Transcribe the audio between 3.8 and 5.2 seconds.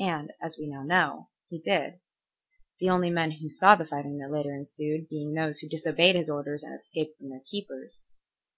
fighting that later ensued